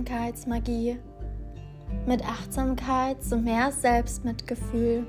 [0.00, 0.98] Achtsamkeitsmagie.
[2.06, 5.06] Mit Achtsamkeit zu mehr Selbstmitgefühl.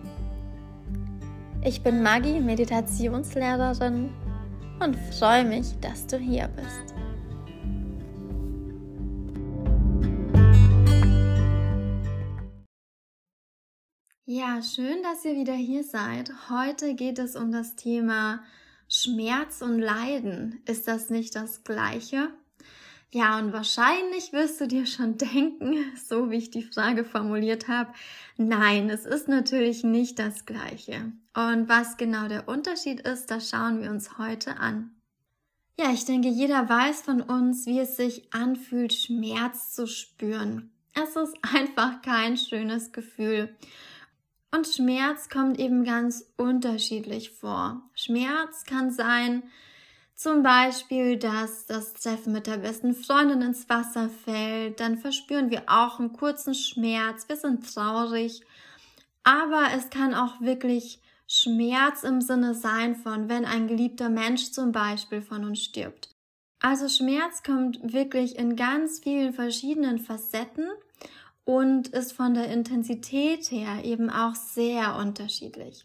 [1.64, 4.09] Ich bin Maggie, Meditationslehrerin
[4.80, 6.96] und freue mich, dass du hier bist.
[14.26, 16.32] Ja, schön, dass ihr wieder hier seid.
[16.50, 18.42] Heute geht es um das Thema
[18.89, 20.61] Schmerz und Leiden.
[20.65, 22.29] Ist das nicht das gleiche?
[23.14, 27.93] Ja, und wahrscheinlich wirst du dir schon denken, so wie ich die Frage formuliert habe,
[28.37, 31.11] nein, es ist natürlich nicht das gleiche.
[31.34, 34.95] Und was genau der Unterschied ist, das schauen wir uns heute an.
[35.80, 40.72] Ja, ich denke, jeder weiß von uns, wie es sich anfühlt, Schmerz zu spüren.
[40.94, 43.56] Es ist einfach kein schönes Gefühl.
[44.53, 47.89] Und Schmerz kommt eben ganz unterschiedlich vor.
[47.95, 49.44] Schmerz kann sein,
[50.22, 55.64] zum Beispiel, dass das Treffen mit der besten Freundin ins Wasser fällt, dann verspüren wir
[55.66, 58.42] auch einen kurzen Schmerz, wir sind traurig.
[59.23, 64.72] Aber es kann auch wirklich Schmerz im Sinne sein von, wenn ein geliebter Mensch zum
[64.72, 66.10] Beispiel von uns stirbt.
[66.60, 70.67] Also Schmerz kommt wirklich in ganz vielen verschiedenen Facetten
[71.45, 75.84] und ist von der Intensität her eben auch sehr unterschiedlich.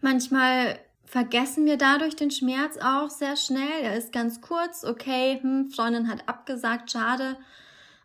[0.00, 0.78] Manchmal
[1.12, 3.82] vergessen wir dadurch den Schmerz auch sehr schnell.
[3.82, 7.36] Er ist ganz kurz, okay, hm, Freundin hat abgesagt, schade.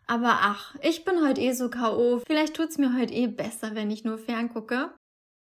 [0.06, 2.20] Aber ach, ich bin heute eh so K.O.
[2.26, 4.90] Vielleicht tut's mir heute eh besser, wenn ich nur ferngucke.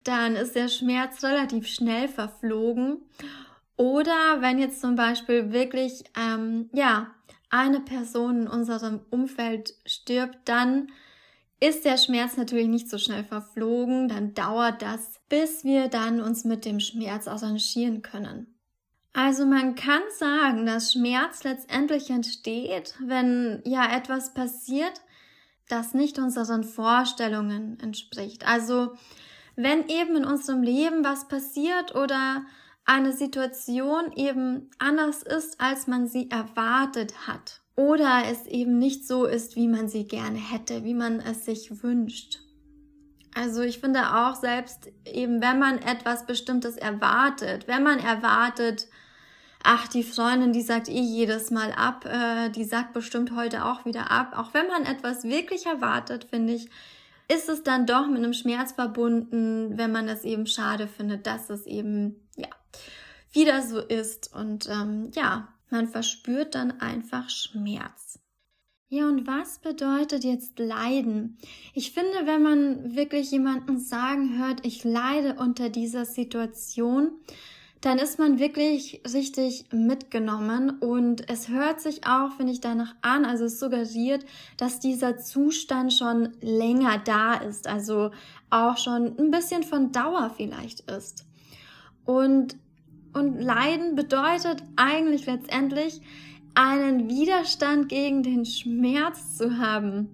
[0.04, 3.02] Dann ist der Schmerz relativ schnell verflogen.
[3.78, 7.16] Oder wenn jetzt zum Beispiel wirklich, ähm, ja,
[7.50, 10.92] eine Person in unserem Umfeld stirbt, dann
[11.68, 16.44] ist der Schmerz natürlich nicht so schnell verflogen, dann dauert das, bis wir dann uns
[16.44, 18.56] mit dem Schmerz arrangieren können.
[19.14, 25.02] Also man kann sagen, dass Schmerz letztendlich entsteht, wenn ja etwas passiert,
[25.70, 28.46] das nicht unseren Vorstellungen entspricht.
[28.48, 28.94] Also
[29.56, 32.46] wenn eben in unserem Leben was passiert oder
[32.84, 39.26] eine Situation eben anders ist, als man sie erwartet hat oder es eben nicht so
[39.26, 42.40] ist, wie man sie gerne hätte, wie man es sich wünscht.
[43.34, 48.88] Also ich finde auch selbst eben, wenn man etwas Bestimmtes erwartet, wenn man erwartet,
[49.62, 53.84] ach, die Freundin, die sagt eh jedes Mal ab, äh, die sagt bestimmt heute auch
[53.84, 54.34] wieder ab.
[54.38, 56.70] Auch wenn man etwas wirklich erwartet, finde ich,
[57.28, 61.50] ist es dann doch mit einem Schmerz verbunden, wenn man es eben schade findet, dass
[61.50, 62.48] es eben, ja,
[63.34, 64.34] wieder so ist.
[64.34, 68.20] Und ähm, ja, man verspürt dann einfach Schmerz.
[68.88, 71.38] Ja, und was bedeutet jetzt Leiden?
[71.74, 77.12] Ich finde, wenn man wirklich jemanden sagen hört, ich leide unter dieser Situation,
[77.82, 83.26] dann ist man wirklich richtig mitgenommen und es hört sich auch, finde ich, danach an,
[83.26, 84.26] also es suggeriert,
[84.58, 88.12] dass dieser Zustand schon länger da ist, also
[88.50, 91.26] auch schon ein bisschen von Dauer vielleicht ist.
[92.06, 92.56] Und
[93.16, 96.02] und Leiden bedeutet eigentlich letztendlich,
[96.54, 100.10] einen Widerstand gegen den Schmerz zu haben.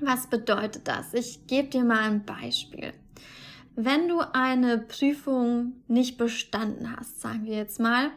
[0.00, 1.14] Was bedeutet das?
[1.14, 2.92] Ich gebe dir mal ein Beispiel.
[3.74, 8.10] Wenn du eine Prüfung nicht bestanden hast, sagen wir jetzt mal,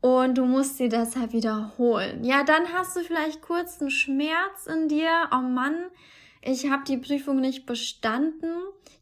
[0.00, 4.88] und du musst sie deshalb wiederholen, ja, dann hast du vielleicht kurz einen Schmerz in
[4.88, 5.28] dir.
[5.32, 5.76] Oh Mann,
[6.44, 8.54] ich habe die Prüfung nicht bestanden,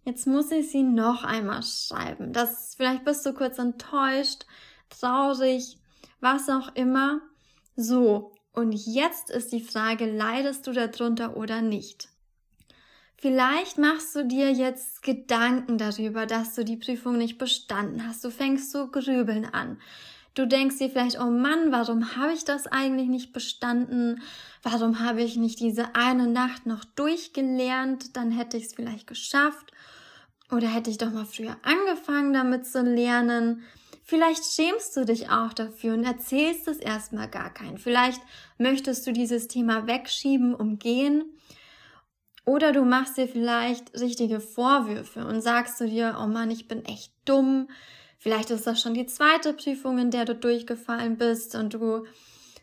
[0.04, 2.32] jetzt muss ich sie noch einmal schreiben.
[2.32, 4.46] Das, vielleicht bist du kurz enttäuscht,
[4.88, 5.76] traurig,
[6.20, 7.20] was auch immer.
[7.74, 12.08] So, und jetzt ist die Frage, leidest du darunter oder nicht?
[13.16, 18.24] Vielleicht machst du dir jetzt Gedanken darüber, dass du die Prüfung nicht bestanden hast.
[18.24, 19.80] Du fängst so grübeln an.
[20.34, 24.22] Du denkst dir vielleicht, oh Mann, warum habe ich das eigentlich nicht bestanden?
[24.62, 28.16] Warum habe ich nicht diese eine Nacht noch durchgelernt?
[28.16, 29.72] Dann hätte ich es vielleicht geschafft.
[30.50, 33.62] Oder hätte ich doch mal früher angefangen, damit zu lernen.
[34.04, 37.78] Vielleicht schämst du dich auch dafür und erzählst es erstmal gar keinen.
[37.78, 38.20] Vielleicht
[38.58, 41.24] möchtest du dieses Thema wegschieben, umgehen.
[42.44, 46.84] Oder du machst dir vielleicht richtige Vorwürfe und sagst du dir, oh Mann, ich bin
[46.84, 47.68] echt dumm
[48.22, 52.06] Vielleicht ist das schon die zweite Prüfung, in der du durchgefallen bist und du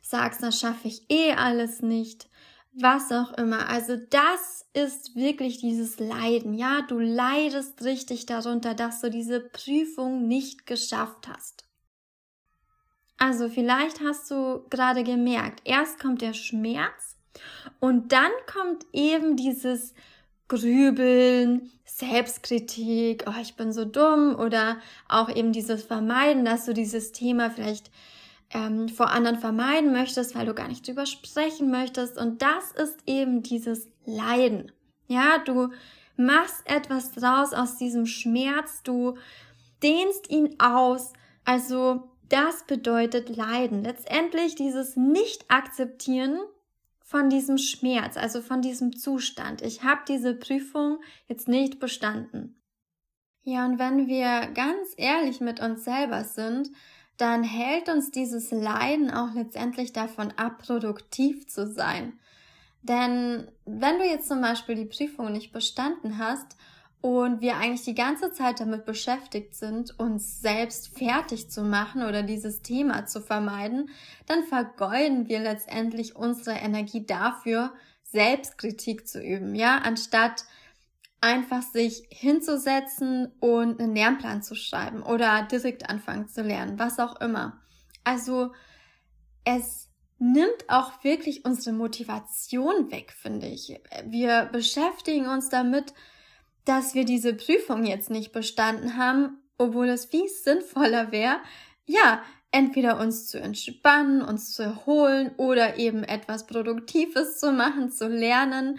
[0.01, 2.29] sagst, das schaffe ich eh alles nicht.
[2.71, 3.67] Was auch immer.
[3.67, 6.53] Also das ist wirklich dieses Leiden.
[6.53, 11.65] Ja, du leidest richtig darunter, dass du diese Prüfung nicht geschafft hast.
[13.17, 17.17] Also vielleicht hast du gerade gemerkt, erst kommt der Schmerz
[17.81, 19.93] und dann kommt eben dieses
[20.49, 27.11] Grübeln, Selbstkritik, oh, ich bin so dumm oder auch eben dieses Vermeiden, dass du dieses
[27.13, 27.89] Thema vielleicht
[28.51, 32.17] ähm, vor anderen vermeiden möchtest, weil du gar nicht drüber sprechen möchtest.
[32.17, 34.71] Und das ist eben dieses Leiden.
[35.07, 35.69] Ja, du
[36.17, 39.15] machst etwas draus aus diesem Schmerz, du
[39.83, 41.13] dehnst ihn aus.
[41.45, 43.83] Also das bedeutet Leiden.
[43.83, 46.39] Letztendlich dieses Nicht-Akzeptieren
[47.09, 49.63] von diesem Schmerz, also von diesem Zustand.
[49.63, 52.61] Ich habe diese Prüfung jetzt nicht bestanden.
[53.41, 56.69] Ja, und wenn wir ganz ehrlich mit uns selber sind,
[57.17, 62.13] dann hält uns dieses Leiden auch letztendlich davon ab, produktiv zu sein.
[62.83, 66.57] Denn wenn du jetzt zum Beispiel die Prüfung nicht bestanden hast
[67.01, 72.23] und wir eigentlich die ganze Zeit damit beschäftigt sind, uns selbst fertig zu machen oder
[72.23, 73.89] dieses Thema zu vermeiden,
[74.25, 77.73] dann vergeuden wir letztendlich unsere Energie dafür,
[78.03, 80.45] Selbstkritik zu üben, ja, anstatt
[81.21, 87.19] einfach sich hinzusetzen und einen Lernplan zu schreiben oder direkt anfangen zu lernen, was auch
[87.21, 87.61] immer.
[88.03, 88.51] Also
[89.43, 93.79] es nimmt auch wirklich unsere Motivation weg, finde ich.
[94.05, 95.93] Wir beschäftigen uns damit,
[96.69, 101.37] dass wir diese Prüfung jetzt nicht bestanden haben, obwohl es viel sinnvoller wäre,
[101.87, 102.21] ja,
[102.51, 108.77] entweder uns zu entspannen, uns zu erholen oder eben etwas Produktives zu machen, zu lernen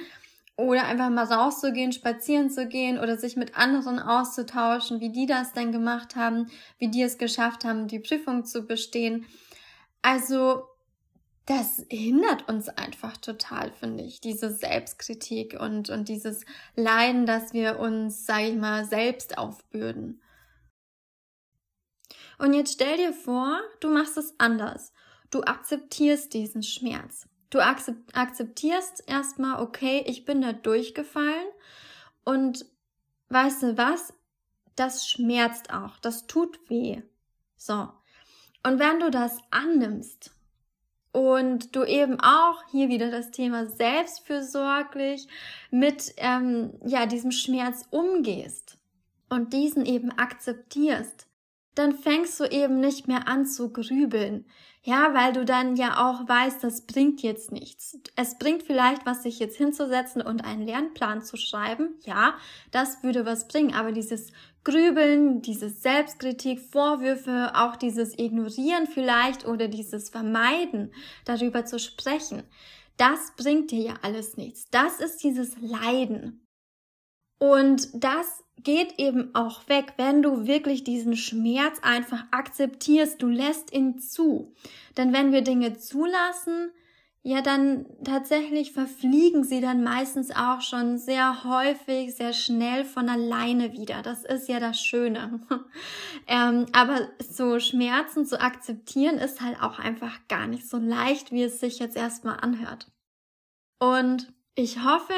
[0.55, 5.53] oder einfach mal rauszugehen, spazieren zu gehen oder sich mit anderen auszutauschen, wie die das
[5.53, 6.49] denn gemacht haben,
[6.79, 9.27] wie die es geschafft haben, die Prüfung zu bestehen.
[10.01, 10.63] Also,
[11.51, 16.45] das hindert uns einfach total, finde ich, diese Selbstkritik und, und dieses
[16.77, 20.23] Leiden, dass wir uns, sage ich mal, selbst aufbürden.
[22.39, 24.93] Und jetzt stell dir vor, du machst es anders.
[25.33, 27.27] Du akzeptierst diesen Schmerz.
[27.51, 31.49] Du akzeptierst erstmal, okay, ich bin da durchgefallen
[32.23, 32.65] und
[33.31, 34.15] weißt du was?
[34.77, 37.03] Das schmerzt auch, das tut weh.
[37.57, 37.89] So.
[38.63, 40.31] Und wenn du das annimmst
[41.13, 45.27] und du eben auch hier wieder das Thema selbstfürsorglich
[45.71, 48.79] mit ähm, ja diesem Schmerz umgehst
[49.29, 51.27] und diesen eben akzeptierst,
[51.75, 54.45] dann fängst du eben nicht mehr an zu grübeln.
[54.83, 57.99] Ja, weil du dann ja auch weißt, das bringt jetzt nichts.
[58.17, 61.97] Es bringt vielleicht was, sich jetzt hinzusetzen und einen Lernplan zu schreiben.
[62.01, 62.35] Ja,
[62.71, 63.75] das würde was bringen.
[63.75, 64.33] Aber dieses
[64.65, 70.93] Grübeln, dieses Selbstkritik, Vorwürfe, auch dieses Ignorieren vielleicht oder dieses Vermeiden,
[71.25, 72.43] darüber zu sprechen,
[72.97, 74.69] das bringt dir ja alles nichts.
[74.71, 76.45] Das ist dieses Leiden.
[77.39, 83.73] Und das geht eben auch weg, wenn du wirklich diesen Schmerz einfach akzeptierst, du lässt
[83.73, 84.55] ihn zu.
[84.99, 86.71] Denn wenn wir Dinge zulassen,
[87.23, 93.75] ja, dann tatsächlich verfliegen sie dann meistens auch schon sehr häufig, sehr schnell von alleine
[93.75, 94.01] wieder.
[94.01, 95.41] Das ist ja das Schöne.
[96.27, 101.43] ähm, aber so Schmerzen zu akzeptieren ist halt auch einfach gar nicht so leicht, wie
[101.43, 102.91] es sich jetzt erstmal anhört.
[103.79, 105.15] Und ich hoffe,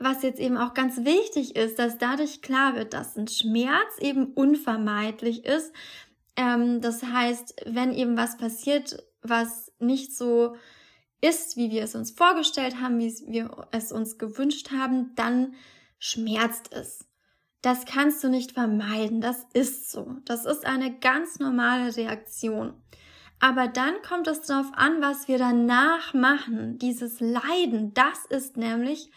[0.00, 4.32] was jetzt eben auch ganz wichtig ist, dass dadurch klar wird, dass ein Schmerz eben
[4.32, 5.72] unvermeidlich ist.
[6.34, 10.56] Ähm, das heißt, wenn eben was passiert, was nicht so
[11.24, 15.54] ist, wie wir es uns vorgestellt haben, wie wir es uns gewünscht haben, dann
[15.98, 17.06] schmerzt es.
[17.62, 20.16] Das kannst du nicht vermeiden, das ist so.
[20.26, 22.74] Das ist eine ganz normale Reaktion.
[23.40, 26.78] Aber dann kommt es darauf an, was wir danach machen.
[26.78, 29.10] Dieses Leiden, das ist nämlich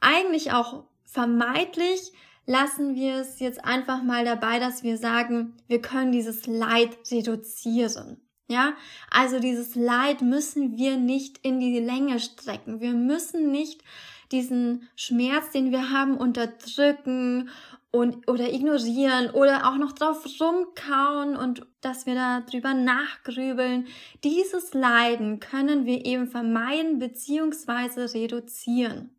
[0.00, 2.12] eigentlich auch vermeidlich,
[2.46, 8.20] lassen wir es jetzt einfach mal dabei, dass wir sagen, wir können dieses Leid reduzieren.
[8.50, 8.74] Ja,
[9.12, 12.80] also dieses Leid müssen wir nicht in die Länge strecken.
[12.80, 13.84] Wir müssen nicht
[14.32, 17.48] diesen Schmerz, den wir haben, unterdrücken
[17.92, 23.86] und oder ignorieren oder auch noch drauf rumkauen und dass wir da drüber nachgrübeln.
[24.24, 28.18] Dieses Leiden können wir eben vermeiden bzw.
[28.18, 29.16] reduzieren.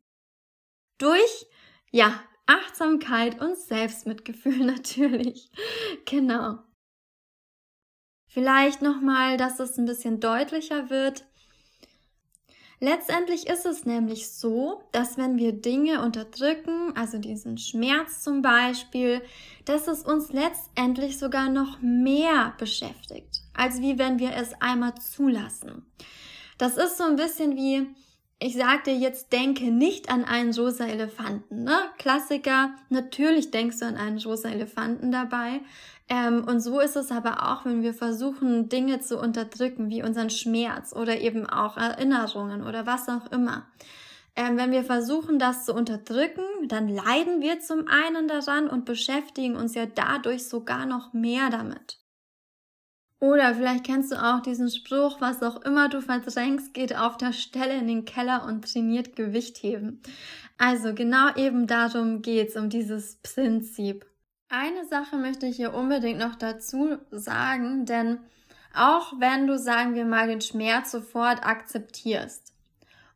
[0.98, 1.48] Durch,
[1.92, 5.50] ja, Achtsamkeit und Selbstmitgefühl natürlich.
[6.04, 6.60] genau.
[8.34, 11.26] Vielleicht nochmal, dass es ein bisschen deutlicher wird.
[12.80, 19.22] Letztendlich ist es nämlich so, dass wenn wir Dinge unterdrücken, also diesen Schmerz zum Beispiel,
[19.66, 25.86] dass es uns letztendlich sogar noch mehr beschäftigt, als wie wenn wir es einmal zulassen.
[26.58, 27.86] Das ist so ein bisschen wie,
[28.40, 31.78] ich sagte jetzt, denke nicht an einen rosa Elefanten, ne?
[31.98, 35.60] Klassiker, natürlich denkst du an einen rosa Elefanten dabei.
[36.12, 40.30] Ähm, und so ist es aber auch, wenn wir versuchen, Dinge zu unterdrücken, wie unseren
[40.30, 43.66] Schmerz oder eben auch Erinnerungen oder was auch immer.
[44.36, 49.56] Ähm, wenn wir versuchen, das zu unterdrücken, dann leiden wir zum einen daran und beschäftigen
[49.56, 51.98] uns ja dadurch sogar noch mehr damit.
[53.22, 57.32] Oder vielleicht kennst du auch diesen Spruch, was auch immer du verdrängst, geht auf der
[57.32, 60.02] Stelle in den Keller und trainiert Gewichtheben.
[60.58, 64.11] Also genau eben darum geht's, um dieses Prinzip.
[64.54, 68.20] Eine Sache möchte ich hier unbedingt noch dazu sagen, denn
[68.76, 72.52] auch wenn du, sagen wir mal, den Schmerz sofort akzeptierst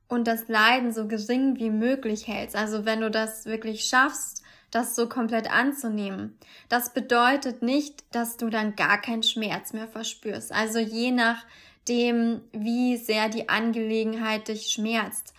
[0.08, 4.96] und das Leiden so gering wie möglich hältst, also wenn du das wirklich schaffst, das
[4.96, 6.40] so komplett anzunehmen,
[6.70, 10.54] das bedeutet nicht, dass du dann gar keinen Schmerz mehr verspürst.
[10.54, 15.34] Also je nachdem, wie sehr die Angelegenheit dich schmerzt.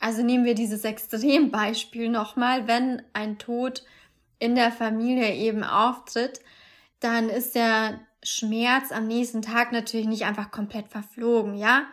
[0.00, 3.84] Also nehmen wir dieses Extrembeispiel nochmal, wenn ein Tod
[4.38, 6.40] in der Familie eben auftritt,
[7.00, 11.86] dann ist der Schmerz am nächsten Tag natürlich nicht einfach komplett verflogen, ja?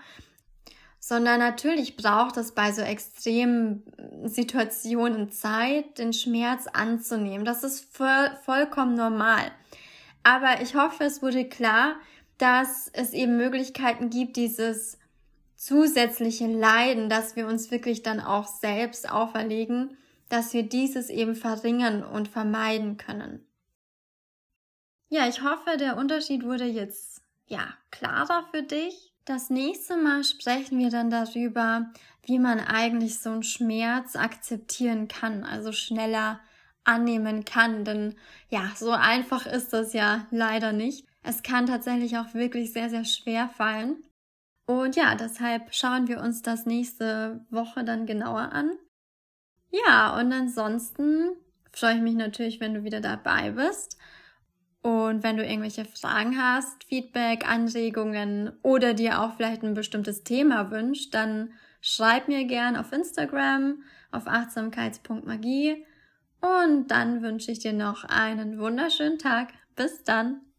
[1.00, 3.84] Sondern natürlich braucht es bei so extremen
[4.24, 7.46] Situationen Zeit, den Schmerz anzunehmen.
[7.46, 9.52] Das ist voll, vollkommen normal.
[10.24, 11.96] Aber ich hoffe, es wurde klar,
[12.38, 14.98] dass es eben Möglichkeiten gibt, dieses
[15.56, 19.98] zusätzliche Leiden, dass wir uns wirklich dann auch selbst auferlegen,
[20.30, 23.46] dass wir dieses eben verringern und vermeiden können.
[25.10, 29.14] Ja, ich hoffe, der Unterschied wurde jetzt, ja, klarer für dich.
[29.26, 31.92] Das nächste Mal sprechen wir dann darüber,
[32.26, 36.40] wie man eigentlich so einen Schmerz akzeptieren kann, also schneller
[36.84, 38.16] annehmen kann, denn
[38.50, 41.06] ja, so einfach ist das ja leider nicht.
[41.22, 44.04] Es kann tatsächlich auch wirklich sehr, sehr schwer fallen.
[44.66, 48.72] Und ja, deshalb schauen wir uns das nächste Woche dann genauer an.
[49.74, 51.32] Ja, und ansonsten
[51.72, 53.98] freue ich mich natürlich, wenn du wieder dabei bist.
[54.84, 60.70] Und wenn du irgendwelche Fragen hast, Feedback, Anregungen oder dir auch vielleicht ein bestimmtes Thema
[60.70, 65.86] wünscht, dann schreib mir gern auf Instagram auf achtsamkeits.magie
[66.42, 69.54] und dann wünsche ich dir noch einen wunderschönen Tag.
[69.76, 70.53] Bis dann.